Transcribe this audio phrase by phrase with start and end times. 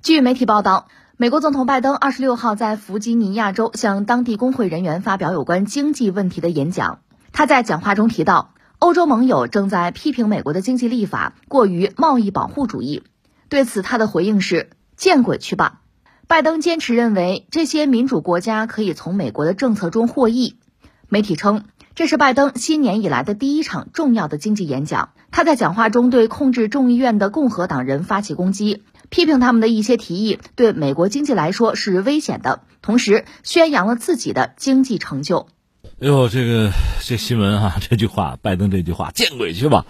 [0.00, 7.00] 据媒体报道，美国总统拜登二十六号在弗吉尼亚州向当地工会人员发表有关经济问题的演讲。
[7.32, 13.02] 他在讲话中提到，欧洲盟友正在批评美国的经济立法过于贸易保护主义。
[13.48, 15.80] 对此，他的回应是：“见鬼去吧！”
[16.28, 20.58] 拜登坚持认为这些民主国家可以从美国的政策中获益。
[21.08, 21.64] 媒体称，
[21.96, 25.10] 这是拜登新年以来的第一场重要的经济演讲。
[25.30, 35.48] 他在讲话中对控制众议院的共和党人发起攻击，批评他们的一些提议对美国经济来说是危险的，同时宣扬了自己的经济成就。
[36.00, 36.70] 哎呦，这个
[37.04, 39.84] 这新闻哈， 这句话，拜登这句话，见鬼去吧！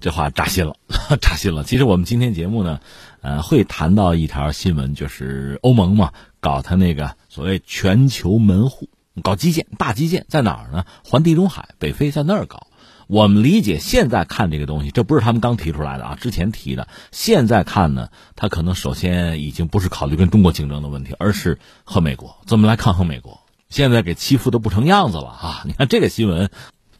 [0.00, 0.74] 这话扎心了，
[1.20, 1.62] 扎心了。
[1.62, 2.80] 其实我们今天节目呢，
[3.20, 8.88] 呃，会谈到一条新闻，就是欧盟嘛，搞他那个所谓全球门户，
[9.22, 10.84] 搞基建，大基建在哪儿呢？
[11.04, 12.66] 环地中海，北非在那儿搞。
[13.06, 16.88] 我们理解，现在看这个东西，这不是他们刚提出来的啊，之前提的。
[17.12, 23.40] 现在看呢，他可能首先已经不是考虑跟中国竞争的问题，而是和美国怎么来抗衡美国。
[23.70, 25.62] 现在给欺负的不成样子了啊！
[25.64, 26.48] 你看这个新闻，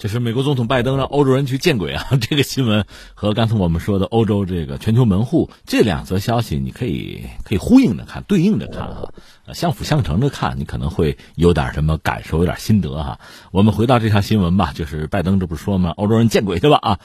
[0.00, 2.06] 就是美国总统拜登让欧洲人去见鬼啊！
[2.22, 9.10] 这个新闻和刚才我们说的欧洲这个全球门户这两则消息，你可以可以呼应着看，对应着看啊，
[9.52, 13.20] 相辅相成着看，你可能会有点什么感受，有点心得哈。
[13.52, 15.90] 我们回到这条新闻吧，就是拜登这不是说吗？
[15.98, 16.98] 欧洲人见鬼去吧啊！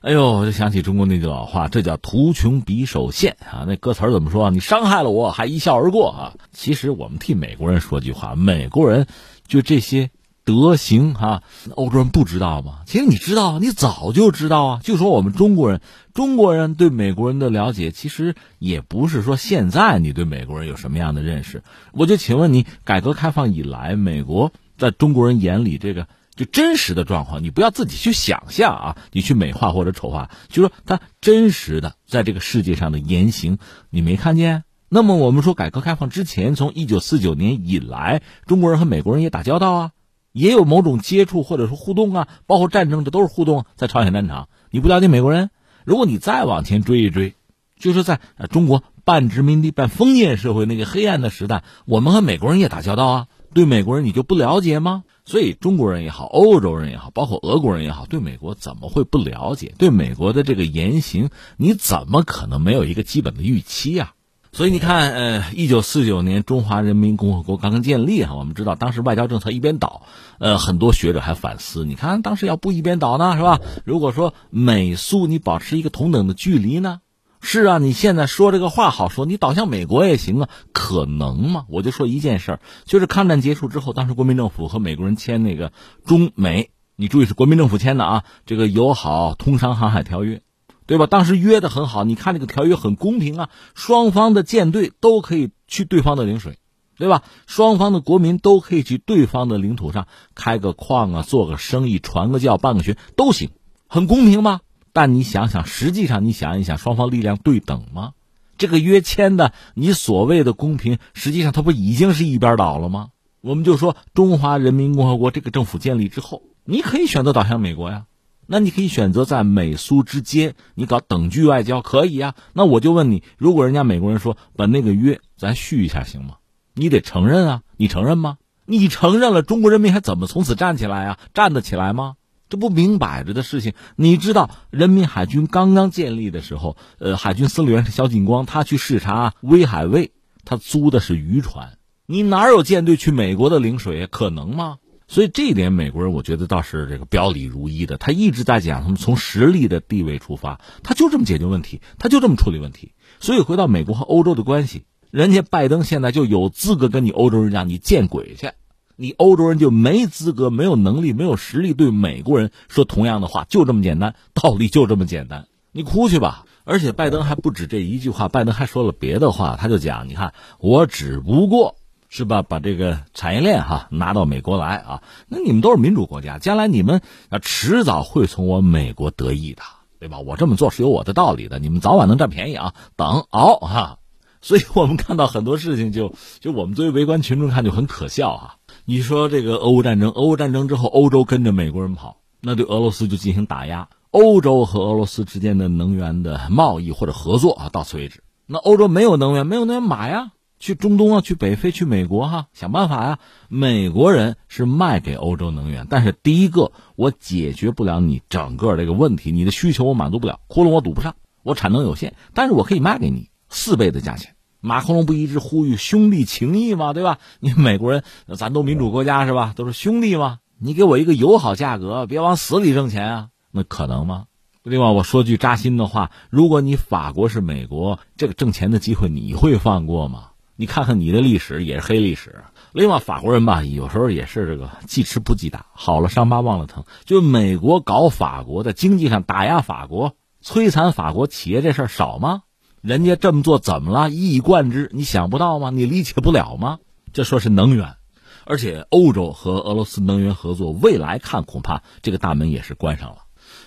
[0.00, 3.62] 哎呦，我就想起中国那句老话，这叫图穷匕首现啊！
[3.68, 4.50] 那歌词怎么说？
[4.50, 6.34] 你伤害了我，还一笑而过啊！
[6.52, 9.06] 其实我们替美国人说句话，美国人
[9.46, 10.10] 就这些
[10.44, 11.42] 德行哈，
[11.74, 12.80] 欧洲人不知道吗？
[12.86, 14.80] 其实你知道，你早就知道啊！
[14.82, 15.80] 就说我们中国人，
[16.14, 21.62] 中国人对美国人的了解，其实也不是说现在你对美国人有什么样的认识。
[21.92, 26.06] 我就请问你，改革开放以来，美国在中国人眼里这个？
[26.34, 33.58] 就真实的状况，你不要自己去想象啊，你去美化或者丑化，就说他真实的在这个世界上的言行，
[33.90, 34.64] 你没看见？
[34.88, 39.90] 那么我们说，改革开放之前，从一九四九年以来，中国人和美国人也打交道啊，
[40.32, 43.64] 也有某种接触或者说互动啊，包括战争，这都是互动。
[43.76, 45.50] 在朝鲜战场，你不了解美国人？
[45.84, 47.34] 如果你再往前追一追，
[47.78, 48.20] 就是在
[48.50, 55.04] 中国半殖民地半封建社会那个黑暗的时代，我们和美国人也打交道啊，对美国人你就不了解吗？
[55.24, 59.74] 所以中国人也好，欧洲人也好，包括俄国人也好，对美国怎么会不了解？
[59.78, 64.14] 对美国的这个言行，你怎么可能没有一个基本的预期呀？
[64.54, 70.02] 所以你看，呃，一九四九年中华人民共和国刚刚建立哈，我们知道当时外交政策一边倒，
[70.38, 73.60] 呃，很多学者还反思，你看当时要不一边倒呢，是吧？
[73.86, 77.00] 如果说美苏你保持一个同等的距离呢？
[77.40, 81.64] 是啊，你现在说这个话好说，你倒向美国也行啊，可能吗？
[81.70, 85.72] 我就说一件事儿，就是抗战结束之后，当时国民政府和美国人签那个
[86.04, 90.42] 中美，你注意是国民政府签的啊，这个友好通商航海条约，
[90.92, 91.06] 对吧？
[91.06, 96.58] 当时约的很好，你看这个条约很公平啊，双方的舰队都可以去对方的领水，
[96.98, 97.22] 对吧？
[97.46, 103.52] 双方的国民都可以去对方的领土上开个矿啊，做个生意，传个教，办个学都行，
[103.86, 104.60] 很公平吗？
[104.92, 108.12] 但你想想，实际上你想一想，双方力量对等吗？
[108.58, 113.08] 这个约签的，你所谓的公平，实际上它不已经是一边倒了吗？
[113.40, 118.04] 我们就说中华人民共和国这个政府建立之后，你可以选择倒向美国呀，
[118.46, 122.34] 那你可以选择在美苏之间你搞等距外交，可以啊。
[122.52, 126.36] 那我就问你，如果人家美国人说把那个约咱续一下行吗？
[126.74, 128.38] 你得承认啊，你承认吗？
[128.64, 131.18] 你承认了，中国人民还怎么从此站起来啊？
[131.34, 132.14] 站得起来吗？
[132.48, 140.12] 这不明摆着的事情，你知道，人民海军刚刚建立的时候，呃，海军司令员是萧劲光，他去视察威海卫，
[140.44, 144.06] 他租的是渔船，你哪有舰队去美国的领水？
[144.06, 144.76] 可能吗？
[145.12, 152.92] 所以这一点，美国人我觉得倒是这个表里如一的，他一直在讲，他们从实力的地位出发，他就这么解决问题，他就这么处理问题。
[153.20, 158.52] 所以回到美国和欧洲的关系，人家拜登现在就有资格跟你欧洲人讲，你见鬼去！
[158.96, 165.46] 你欧洲人就没资格、没有能力、没有实力对美国人说同样的话，就这么简单，道理就这么简单。
[165.72, 166.46] 你哭去吧！
[166.64, 171.76] 而且拜登还不止这一句话，拜登还说了别的话，他就讲：你看，我只不过
[172.14, 175.02] 是吧，把这个产业链哈拿到美国来啊。
[175.28, 177.00] 那你们都是民主国家，将来你们
[177.30, 179.62] 啊迟早会从我美国得益的，
[179.98, 180.18] 对吧？
[180.18, 182.74] 我这么做是有我的道理的，你们早晚能占便宜啊。
[182.96, 183.98] 等熬哈。
[184.42, 188.56] 所以我们看到很多事情，就就我们作为围观群众看就很可笑啊。
[188.84, 193.88] 你说这个俄乌战争，俄乌战争之后，欧洲跟着美国人跑，那对俄罗斯就进行打压。
[194.10, 198.22] 欧洲和俄罗斯之间的能源的贸易或者合作啊，到此为止。
[198.44, 200.32] 那欧洲没有能源，没有能源买呀，
[200.62, 203.18] 去中东啊，去北非，去美国哈，想办法呀。
[203.48, 214.36] 美国人是卖给欧洲能源，但是第一个我解决不了你整个这个问题，你的需求我满足不了，窟窿我堵不上，我产能有限，但是我可以卖给你四倍的价钱。
[214.60, 216.92] 马克龙不一直呼吁兄弟情谊吗？
[216.92, 217.18] 对吧？
[217.40, 218.04] 你美国人，
[218.36, 219.54] 咱都民主国家是吧？
[219.56, 220.38] 都是兄弟吗？
[220.60, 223.28] 你给我一个友好价格，别往死里挣钱啊！
[223.50, 224.26] 那可能吗？
[224.62, 230.28] 另外，我说句扎心的话：如果你法国是美国，这个挣钱的机会你会放过吗？
[230.62, 232.44] 你看看你的历史也是黑历史。
[232.70, 236.84] 另外，法国人吧，有时候也是这个记吃不记打，好了伤疤忘了疼。
[237.04, 242.42] 就美国搞法国在经济上打压法国、摧残法国企业这事儿少吗？
[242.80, 244.08] 人家这么做怎么了？
[244.08, 245.70] 一以贯之，你想不到吗？
[245.70, 246.78] 你理解不了吗？
[247.12, 247.96] 这说是能源，
[248.44, 253.16] 而且欧洲和俄罗斯能源合作，未来看恐怕这个大门也是关上了。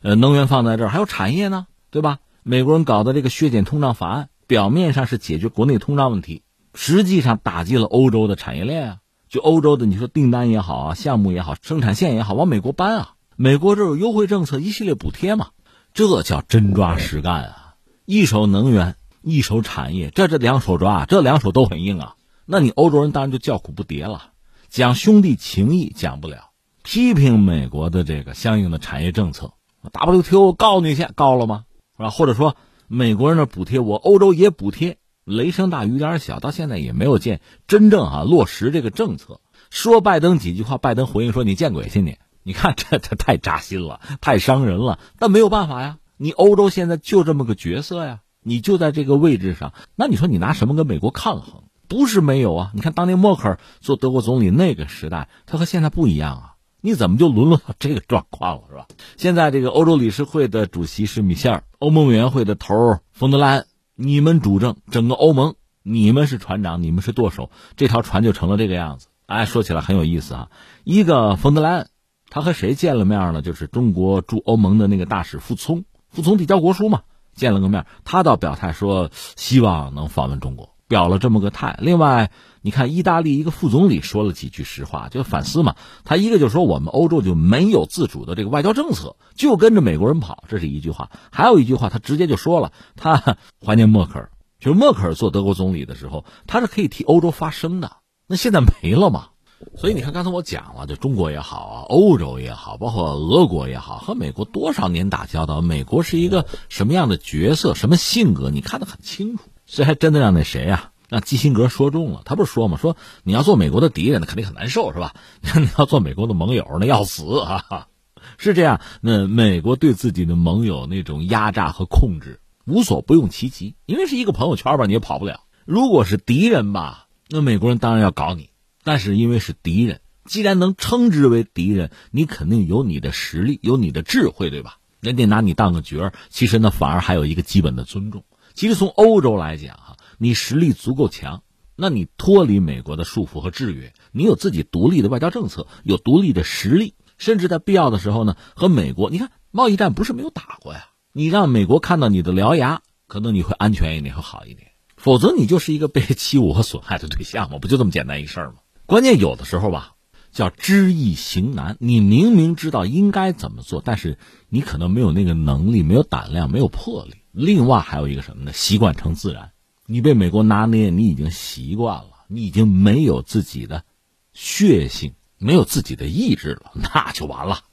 [0.00, 2.20] 呃，能源放在这儿，还有产业呢，对吧？
[2.44, 6.44] 美国人搞的这个削减通胀法案，表面上是解决国内通胀问题，
[6.80, 8.98] 实际上打击了欧洲的产业链啊。
[9.28, 13.14] 就欧洲的，你说订单也好啊，项目也好，生产线也好，往美国搬啊。
[13.34, 15.48] 美国这有优惠政策，一系列补贴嘛，
[15.92, 17.74] 这叫真抓实干啊！
[18.06, 22.14] 一手能源，一手产业，这这两手抓，这两手都很硬啊。
[22.46, 24.30] 那你欧洲人当然就叫苦不迭了，
[24.68, 26.50] 讲兄弟情谊讲不了，
[26.84, 29.52] 批评美国的这个相应的产业政策。
[29.82, 31.64] WTO 告你去，告了吗？
[31.96, 32.10] 是吧？
[32.10, 34.96] 或者说美国人的补贴，我欧洲也补贴，
[35.28, 39.40] 雷声大雨点小，到现在也没有见真正啊落实这个政策。
[39.70, 44.98] 说拜登几句话，拜登回应说：“你见鬼去你！”你看这这太扎心了，太伤人了。
[45.18, 49.74] 但没有办法呀，你欧洲现在就这么个角色呀，你就在这个位置上。
[49.94, 51.64] 那你说你拿什么跟美国抗衡？
[51.88, 52.70] 不是没有啊。
[52.74, 56.54] 你看当年默克尔做德国总理那个时代，他和现在不一样啊。
[56.80, 58.86] 你怎么就沦落到这个状况了，是吧？
[59.18, 63.66] 现在这个欧洲理事会的主席是米歇尔，欧盟委员会的头冯德莱恩，
[64.00, 69.08] 你们主政整个欧盟，你们是船长，你们是舵手，这条船就成了这个样子。
[69.26, 70.50] 哎，说起来很有意思啊。
[70.84, 71.88] 一个冯德莱恩，
[72.30, 73.42] 他和谁见了面呢？
[73.42, 77.02] 就是中国驻欧盟的那个大使傅聪，傅聪递交国书嘛，
[77.34, 81.76] 见了个面，他倒表态说希望能访问中国，表了这么个态。
[81.82, 82.30] 另外。
[82.68, 85.74] 你看，意大利一个副总理说了几句实话，就反思嘛。
[86.04, 91.10] 他一个就说我们欧洲就没有自主的这个外交政策，就跟着美国人跑，这是一句话。
[91.32, 94.30] 还有一句话，他直接就说了，他怀念默克尔，
[94.60, 97.90] 就是默克尔做德国总理的时候，他是可以替欧洲发声的。
[98.26, 99.28] 那现在没了嘛？
[99.74, 109.44] 所以你看，刚才我讲了，就中国也好啊，欧洲也好，包括俄国也好，和美国多少年打交道，美国是一个什么样的角色，什么性格，你看得很清楚。
[109.64, 110.90] 这还真的让那谁呀？
[111.08, 112.76] 让基辛格说中了，他不是说吗？
[112.76, 115.14] 说你要做美国的敌人，那肯定很难受，是吧？
[115.56, 117.88] 你要做美国的盟友，那要死啊！
[118.36, 123.74] 是这样，那美国对自己的盟友那种压榨和控制，无所不用其极。
[123.86, 125.40] 因为是一个朋友圈吧，你也跑不了。
[125.64, 128.50] 如果是敌人吧，那美国人当然要搞你。
[128.84, 134.78] 但是因为是敌人，既然能称之为敌人，你肯定有你的实力，有你的智慧，对吧？
[135.00, 138.24] 人家拿你当个角儿，其实呢，反而还有一个基本的尊重。
[138.54, 139.87] 其实从欧洲来讲，
[140.18, 141.42] 你实力足够强，
[141.76, 150.88] 那你脱离美国的束缚和制约，你有自己独立的外交政策，有独立的实力，甚至在必要的时候呢，和美国，你看贸易战不是没有打过呀。
[151.12, 154.72] 你让美国看到你的獠牙，可能你会安全一点，会好一点。
[154.96, 158.56] 否则你就是一个被欺侮和损害的对象嘛，不就这么简单一事儿吗？
[158.86, 159.92] 关键有的时候吧，
[160.32, 161.76] 叫知易行难。
[161.78, 164.18] 你明明知道应该怎么做，但是
[164.48, 167.14] 你可能没有那个能力，没有胆量，没有魄力。
[167.30, 168.52] 另外还有一个什么呢？
[168.52, 169.52] 习惯成自然。
[169.90, 173.86] 你被美国拿捏，你已经习惯了，你已经没有自己的
[174.34, 177.64] 血性，没有自己的意志了，那就完了。